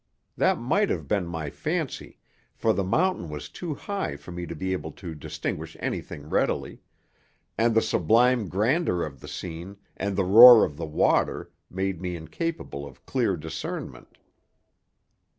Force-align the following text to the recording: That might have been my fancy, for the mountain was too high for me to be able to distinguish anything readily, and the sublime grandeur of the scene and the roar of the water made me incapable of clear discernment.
That 0.35 0.57
might 0.57 0.89
have 0.89 1.07
been 1.07 1.27
my 1.27 1.51
fancy, 1.51 2.17
for 2.55 2.73
the 2.73 2.83
mountain 2.83 3.29
was 3.29 3.49
too 3.49 3.75
high 3.75 4.15
for 4.15 4.31
me 4.31 4.47
to 4.47 4.55
be 4.55 4.73
able 4.73 4.91
to 4.93 5.13
distinguish 5.13 5.77
anything 5.79 6.27
readily, 6.27 6.81
and 7.55 7.75
the 7.75 7.83
sublime 7.83 8.49
grandeur 8.49 9.03
of 9.03 9.19
the 9.19 9.27
scene 9.27 9.77
and 9.95 10.15
the 10.15 10.25
roar 10.25 10.65
of 10.65 10.75
the 10.75 10.87
water 10.87 11.51
made 11.69 12.01
me 12.01 12.15
incapable 12.15 12.83
of 12.83 13.05
clear 13.05 13.37
discernment. 13.37 14.17